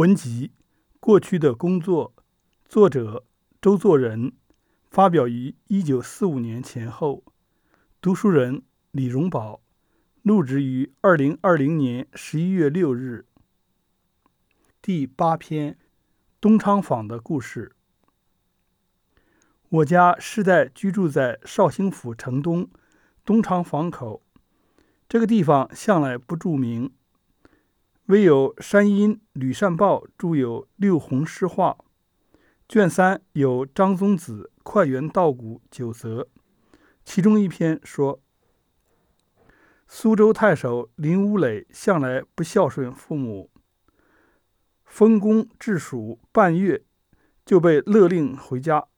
[0.00, 0.52] 文集：
[0.98, 2.14] 过去的工作，
[2.64, 3.26] 作者
[3.60, 4.32] 周作人，
[4.88, 7.22] 发表于一九四五年前后。
[8.00, 9.60] 读书人李荣宝，
[10.22, 13.26] 录制于二零二零年十一月六日。
[14.80, 15.76] 第八篇：
[16.40, 17.76] 东昌坊的故事。
[19.68, 22.70] 我家世代居住在绍兴府城东
[23.26, 24.22] 东昌坊口，
[25.06, 26.90] 这个地方向来不著名。
[28.10, 31.78] 唯有山阴吕善报著有《六红诗话》，
[32.68, 36.26] 卷三有张宗子《快园道古》九则，
[37.04, 38.20] 其中一篇说：
[39.86, 43.48] 苏州太守林乌磊向来不孝顺父母，
[44.84, 46.82] 封公治蜀半月，
[47.46, 48.88] 就被勒令回家，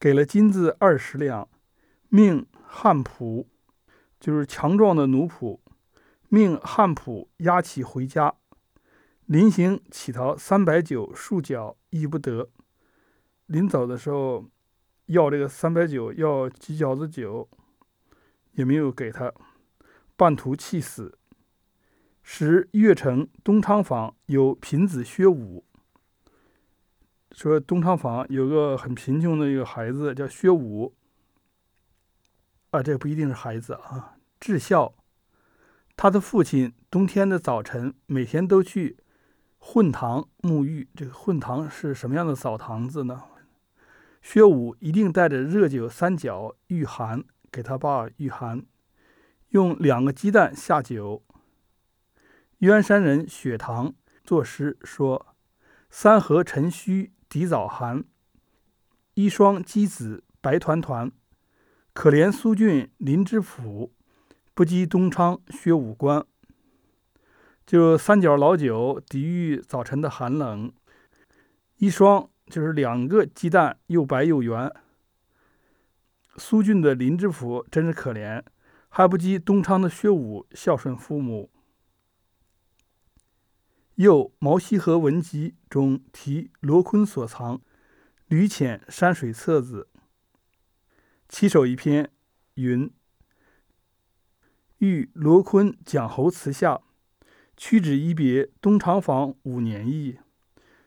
[0.00, 1.48] 给了金子二十两，
[2.08, 3.46] 命汉仆，
[4.18, 5.60] 就是强壮的奴仆。
[6.28, 8.34] 命汉普押其回家，
[9.26, 12.50] 临行乞讨三百九数角，亦不得。
[13.46, 14.44] 临走的时候，
[15.06, 17.48] 要这个三百九，要几角子酒，
[18.52, 19.32] 也没有给他，
[20.16, 21.16] 半途气死。
[22.22, 25.64] 时越城东昌坊有贫子薛武，
[27.30, 30.92] 说东昌坊有个很贫穷的一个孩子叫薛武，
[32.70, 34.92] 啊，这不一定是孩子啊，至孝。
[35.96, 38.98] 他的父亲冬天的早晨每天都去
[39.58, 40.90] 混堂沐浴。
[40.94, 43.22] 这个混堂是什么样的澡堂子呢？
[44.20, 48.66] 薛武一定带着热酒三角御寒，给他爸御寒，
[49.50, 51.24] 用两个鸡蛋下酒。
[52.58, 55.34] 渊山人雪堂作诗说
[55.88, 58.04] ：“三河晨虚抵早寒，
[59.14, 61.10] 一双鸡子白团团，
[61.94, 63.94] 可怜苏峻林之府。”
[64.56, 66.24] 不及东昌薛武官，
[67.66, 70.72] 就三角老酒抵御早晨的寒冷。
[71.76, 74.74] 一双就是两个鸡蛋，又白又圆。
[76.38, 78.42] 苏俊的林知府真是可怜，
[78.88, 81.50] 还不及东昌的薛武孝顺父母。
[83.96, 87.58] 又《毛溪河文集》中题罗坤所藏
[88.28, 89.90] 《吕浅山水册子》，
[91.28, 92.10] 其首一篇
[92.54, 92.90] 云。
[94.78, 96.82] 遇罗坤蒋侯祠下，
[97.56, 100.18] 屈指一别，东昌坊五年矣。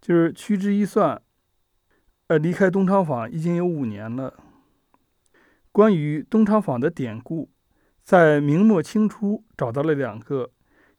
[0.00, 1.22] 就是屈指一算，
[2.28, 4.34] 呃，离开东昌坊已经有五年了。
[5.70, 7.50] 关于东昌坊的典故，
[8.02, 10.50] 在明末清初找到了两个，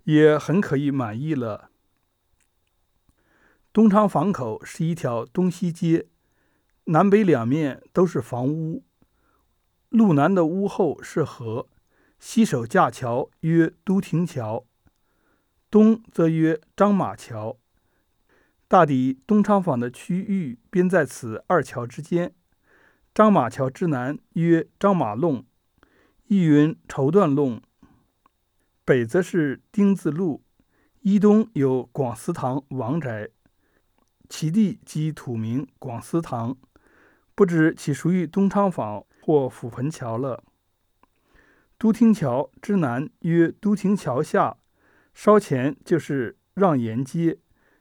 [0.03, 1.69] 也很可以满意了。
[3.71, 6.07] 东昌坊口是一条东西街，
[6.85, 8.83] 南北两面都是房屋，
[9.89, 11.67] 路南的屋后是河。
[12.25, 14.65] 西首架桥曰都亭桥，
[15.69, 17.57] 东则曰张马桥。
[18.69, 22.33] 大抵东昌坊的区域便在此二桥之间。
[23.13, 25.45] 张马桥之南曰张马弄，
[26.27, 27.61] 亦云绸缎弄。
[28.85, 30.45] 北则是丁字路，
[31.01, 33.31] 一东有广祠堂王宅，
[34.29, 36.55] 其地即土名广祠堂，
[37.35, 40.41] 不知其属于东昌坊或府盆桥了。
[41.83, 44.55] 都亭桥之南曰都亭桥下，
[45.13, 47.39] 稍前就是让沿街，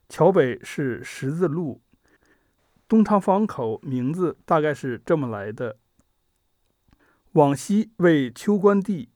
[0.08, 1.80] 桥北是十字路。
[2.88, 5.76] 东昌坊口名字大概是这么来的：
[7.34, 9.10] 往西为秋官地，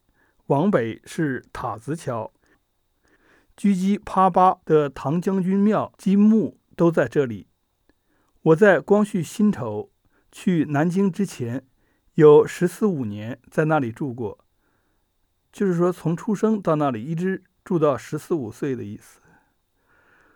[0.45, 2.31] 往北是塔子桥。
[3.57, 7.47] 狙击趴巴的唐将军庙金墓都在这里。
[8.41, 9.91] 我在光绪辛丑
[10.31, 11.65] 去南京之前，
[12.13, 14.45] 有十四五年在那里住过。
[15.57, 19.21] 就是说，从出生到那里一直住到十四五岁的意思。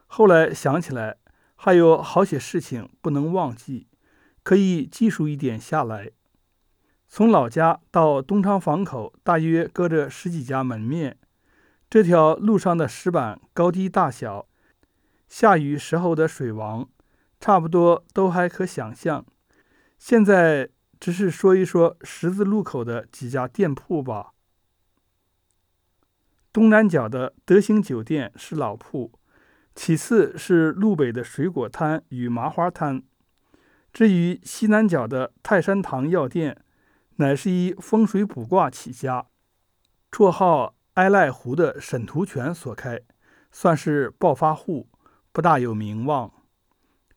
[0.08, 1.18] 后来想起来，
[1.54, 3.86] 还有好些事情不能忘记，
[4.42, 6.10] 可以记述一点下来。
[7.08, 11.20] 从老家到东昌坊口，大约隔着十几家门面。
[11.88, 14.48] 这条路上的石板高低大小，
[15.30, 16.90] 下雨时候的水王，
[17.40, 19.24] 差不多都还可想象。
[20.00, 20.70] 现在
[21.00, 24.32] 只是说一说十字路口的几家店铺吧。
[26.54, 29.14] 东南角的德兴酒店是老铺，
[29.74, 33.02] 其次是路北的水果摊与麻花摊。
[33.94, 36.62] 至于西南角的泰山堂药店，
[37.16, 39.28] 乃是以风水卜卦起家，
[40.12, 43.00] 绰号哀赖湖的沈图全所开，
[43.52, 44.90] 算是暴发户，
[45.32, 46.34] 不大有名望。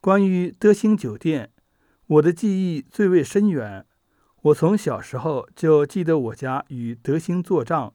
[0.01, 1.51] 关于德兴酒店，
[2.07, 3.85] 我的记忆最为深远。
[4.43, 7.95] 我从小时候就记得我家与德兴做账。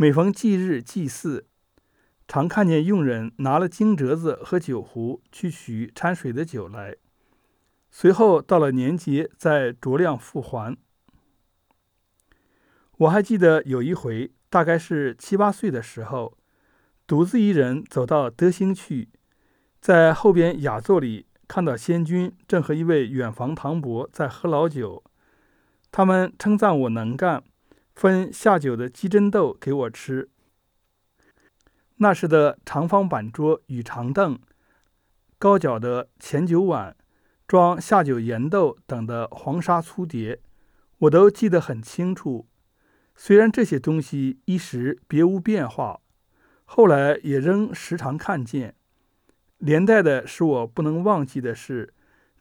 [0.00, 1.48] 每逢忌日祭祀，
[2.28, 6.94] 常看见佣人拿了金折子和酒壶去取掺水的酒来，
[7.90, 10.76] 随后到了年节再酌量复还。
[12.98, 16.38] 我还记得有一回，大概是七八岁的时候，
[17.04, 19.08] 独自一人走到德兴去，
[19.80, 25.02] 在后边雅座里看到仙君正和一位远房堂伯在喝老酒，
[25.90, 27.42] 他们称赞我能干。
[27.98, 30.28] 分下酒的鸡胗豆给我吃。
[31.96, 34.38] 那时的长方板桌与长凳，
[35.36, 36.96] 高脚的前酒碗，
[37.48, 40.40] 装下酒盐豆等的黄沙粗碟，
[40.98, 42.46] 我都记得很清楚。
[43.16, 45.98] 虽然这些东西一时别无变化，
[46.64, 48.76] 后来也仍时常看见。
[49.58, 51.92] 连带的使我不能忘记的是，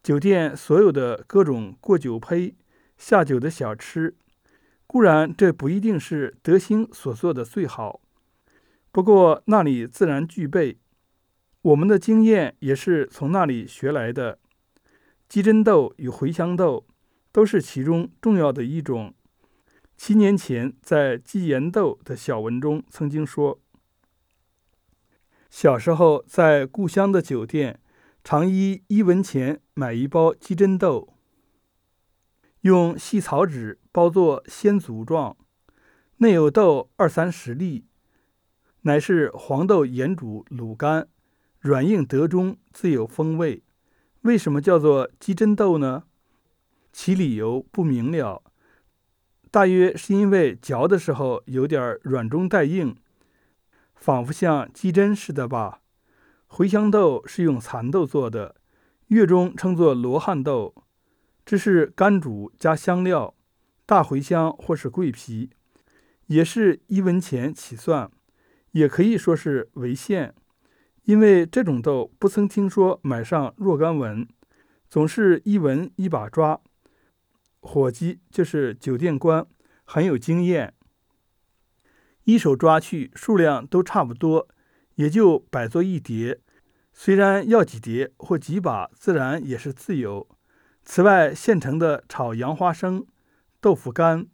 [0.04, 2.54] 酒店所有的各种过酒胚、
[2.96, 4.14] 下酒的小吃。
[4.88, 8.00] 固然这不一定是德兴所做的最好，
[8.92, 10.78] 不过那里自然具备。
[11.62, 14.40] 我们的经验也是从那里学来的。
[15.28, 16.88] 鸡胗豆与茴香豆
[17.34, 19.14] 都是其中重要的一种。
[19.98, 23.60] 七年前在鸡盐豆的小文中曾经说，
[25.50, 27.82] 小时候在故乡的酒店，
[28.24, 31.17] 常依一文钱买一包鸡胗豆。
[32.68, 35.38] 用细草纸包作鲜足状，
[36.18, 37.86] 内有豆二三十粒，
[38.82, 41.08] 乃是黄豆盐煮卤干，
[41.62, 43.64] 软硬得中，自有风味。
[44.24, 46.04] 为什么叫做鸡胗豆呢？
[46.92, 48.44] 其理由不明了，
[49.50, 52.98] 大约是因为嚼的时候有点软中带硬，
[53.96, 55.80] 仿佛像鸡胗似的吧。
[56.50, 58.56] 茴香豆是用蚕豆做的，
[59.08, 60.76] 粤中称作罗汉豆。
[61.48, 63.34] 这是干煮加香料，
[63.86, 65.50] 大茴香或是桂皮，
[66.26, 68.12] 也是一文钱起算，
[68.72, 70.34] 也可以说是为限，
[71.04, 74.28] 因为这种豆不曾听说买上若干文，
[74.90, 76.60] 总是一文一把抓。
[77.62, 79.48] 伙计就是酒店官，
[79.86, 80.74] 很有经验，
[82.26, 84.50] 一手抓去数量都差不多，
[84.96, 86.42] 也就摆作一碟，
[86.92, 90.28] 虽然要几碟或几把，自然也是自由。
[90.90, 93.06] 此外，现成的炒洋花生、
[93.60, 94.26] 豆腐干、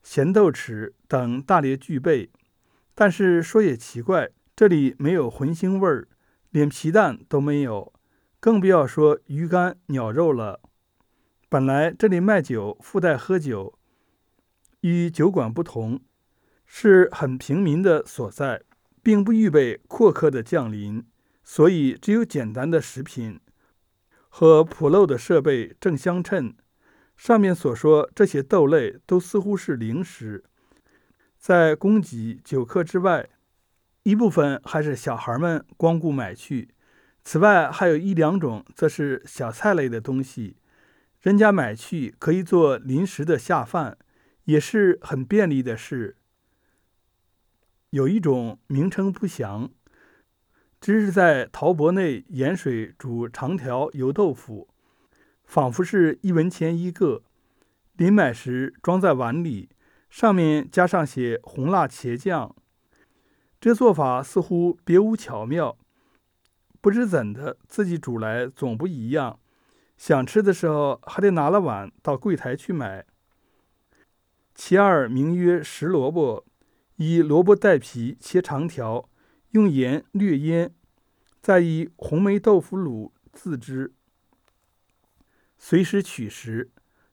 [0.00, 2.30] 咸豆豉等大列具备。
[2.94, 6.06] 但是说也奇怪，这里没有荤腥味儿，
[6.50, 7.92] 连皮蛋都没有，
[8.38, 10.60] 更不要说鱼干、鸟肉了。
[11.48, 13.76] 本来这里卖酒附带喝酒，
[14.82, 16.00] 与酒馆不同，
[16.64, 18.62] 是很平民的所在，
[19.02, 21.04] 并不预备阔客的降临，
[21.42, 23.40] 所以只有简单的食品。
[24.38, 26.54] 和普漏的设备正相称。
[27.16, 30.44] 上面所说这些豆类都似乎是零食，
[31.38, 33.30] 在供给酒客之外，
[34.02, 36.68] 一部分还是小孩们光顾买去。
[37.24, 40.58] 此外还有一两种则是小菜类的东西，
[41.22, 43.96] 人家买去可以做临时的下饭，
[44.44, 46.18] 也是很便利的事。
[47.88, 49.70] 有一种名称不详。
[50.86, 54.68] 只是在陶钵内盐水煮长条油豆腐，
[55.44, 57.24] 仿佛是一文钱一个。
[57.94, 59.68] 临买时装在碗里，
[60.08, 62.54] 上面加上些红辣茄酱。
[63.60, 65.76] 这做法似乎别无巧妙，
[66.80, 69.40] 不知怎的，自己煮来总不一样。
[69.96, 73.04] 想吃的时候，还得拿了碗到柜台去买。
[74.54, 76.44] 其二名曰石萝卜，
[76.94, 79.08] 以萝卜带皮切长条。
[79.56, 80.74] 用盐略腌，
[81.40, 83.94] 再以红梅豆腐卤自之，
[85.56, 86.70] 随时取食，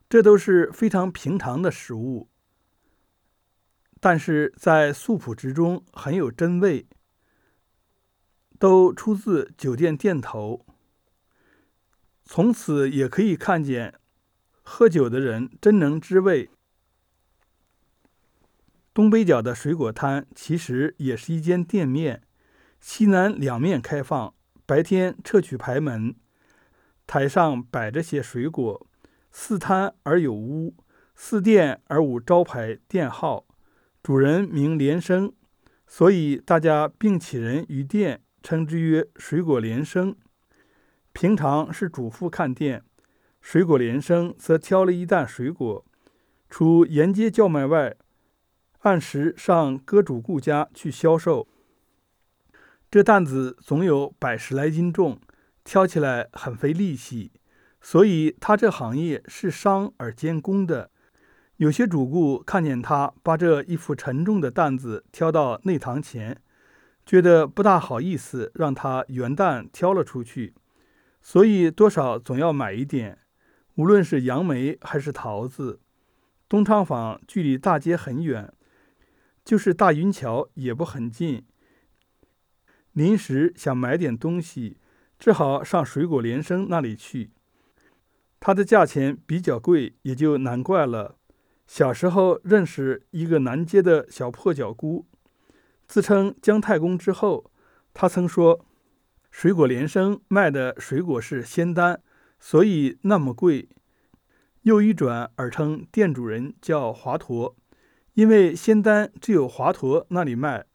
[0.09, 2.27] 这都是非常平常的食物，
[4.01, 6.85] 但是在素朴之中很有真味，
[8.59, 10.65] 都出自酒店店头。
[12.25, 13.97] 从此也可以看见，
[14.61, 16.49] 喝酒的人真能知味。
[18.93, 22.22] 东北角的水果摊其实也是一间店面。
[22.83, 24.33] 西南两面开放，
[24.65, 26.13] 白天撤去牌门，
[27.07, 28.85] 台上摆着些水果。
[29.31, 30.75] 四摊而有屋，
[31.15, 33.45] 四店而无招牌店号。
[34.03, 35.31] 主人名连生，
[35.87, 40.13] 所以大家并起人于店，称之曰水果连生。
[41.13, 42.83] 平常是主妇看店，
[43.39, 45.85] 水果连生则挑了一担水果，
[46.49, 47.95] 除沿街叫卖外，
[48.79, 51.47] 按时上各主顾家去销售。
[52.93, 55.19] 这担子总有百十来斤重，
[55.63, 57.31] 挑起来很费力气，
[57.81, 60.91] 所以他这行业是商而兼工的。
[61.55, 66.39] 有些主顾看见他把这一副沉重的担子挑到内堂前，
[67.03, 70.53] 觉得不大好意思让他元旦挑了出去，
[71.19, 73.17] 所以多少总要买一点，
[73.73, 75.79] 无论是杨梅还是桃子。
[76.47, 78.53] 东昌坊距离大街很远，
[79.43, 81.43] 就是大云桥也不很近。
[82.93, 84.77] 临时想买点东西，
[85.19, 87.31] 只好上水果连生那里去。
[88.39, 91.17] 它的价钱比较贵，也就难怪了。
[91.65, 95.07] 小时候认识一个南街的小破脚姑，
[95.87, 97.49] 自称姜太公之后，
[97.93, 98.65] 他曾说，
[99.31, 102.01] 水果连生卖的水果是仙丹，
[102.37, 103.69] 所以那么贵。
[104.63, 107.55] 又一转而称店主人叫华佗，
[108.13, 110.65] 因为仙丹只有华佗那里卖。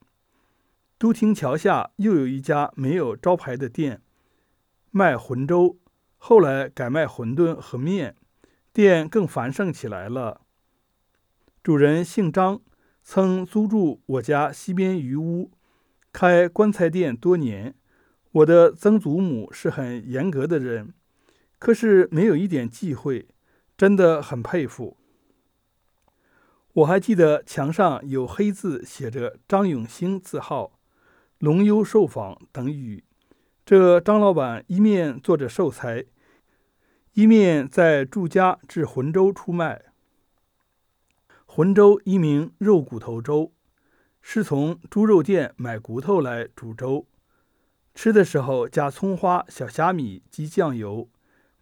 [0.99, 4.02] 都亭桥下又有一家没有招牌的店，
[4.90, 5.78] 卖浑粥，
[6.17, 8.17] 后来改卖馄饨和面，
[8.73, 10.40] 店更繁盛起来了。
[11.62, 12.61] 主人姓张，
[13.02, 15.52] 曾租住我家西边余屋，
[16.12, 17.75] 开棺材店多年。
[18.33, 20.93] 我的曾祖母是很严格的人，
[21.59, 23.28] 可是没有一点忌讳。
[23.76, 24.97] 真的很佩服。
[26.73, 30.77] 我还记得墙上有黑字写着“张永兴字号，
[31.38, 33.04] 龙幽寿坊”等语。
[33.64, 36.04] 这张老板一面做着寿材，
[37.12, 39.83] 一面在住家制浑粥出卖。
[41.45, 43.52] 浑粥一名肉骨头粥，
[44.23, 47.07] 是从猪肉店买骨头来煮粥，
[47.95, 51.09] 吃的时候加葱花、小虾米及酱油，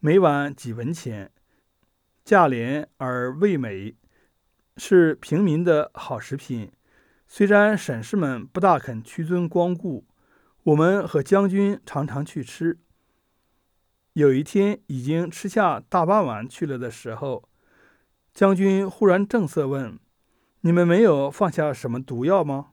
[0.01, 1.31] 每碗几文钱。
[2.25, 3.95] 价廉而味美，
[4.77, 6.73] 是平民的好食品。
[7.29, 10.07] 虽然沈士们不大肯屈尊光顾，
[10.63, 12.79] 我们和将军常常去吃。
[14.13, 17.49] 有一天，已经吃下大半碗去了的时候，
[18.33, 19.99] 将军忽然正色问
[20.63, 22.69] ：“你们没有放下什么毒药吗？”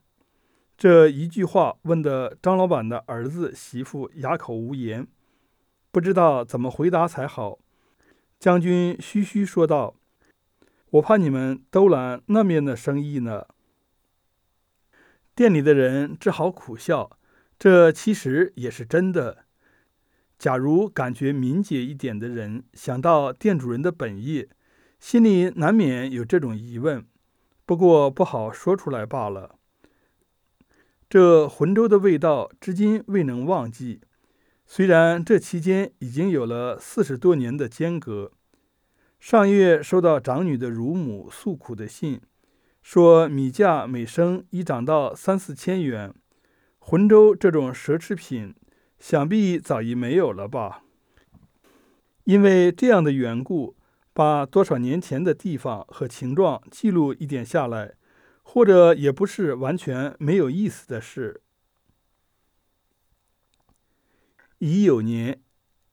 [0.78, 5.06] 这一句话问的张老板的儿子媳妇哑口无言，
[5.90, 7.58] 不知道怎么回答才好。
[8.38, 9.94] 将军嘘嘘说道
[10.90, 13.46] ：“我怕你们都揽那面的生意呢。”
[15.34, 17.18] 店里的人只好苦笑。
[17.58, 19.44] 这其实也是真的。
[20.38, 24.48] 假如感觉敏捷一点的人想到店主人的本意，
[24.98, 27.06] 心里难免有这种疑问，
[27.64, 29.56] 不过不好说出来罢了。
[31.08, 34.00] 这浑粥的味道，至今未能忘记。
[34.66, 38.32] 虽然这期间已经有了四十多年的间隔，
[39.20, 42.20] 上月收到长女的乳母诉苦的信，
[42.84, 46.14] 说米价每升已涨到三四千元，
[46.78, 48.54] 浑粥这种奢侈品，
[48.98, 50.84] 想必早已没有了吧？
[52.24, 53.74] 因为这样的缘故，
[54.12, 57.94] 把多少年前的地方和情状记录一点下来，
[58.42, 61.40] 或者也不是完全没有意思的事。
[64.58, 65.42] 乙酉年，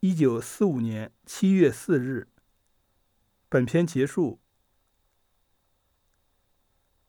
[0.02, 2.28] 一九四五年七月四日。
[3.48, 4.42] 本篇结束。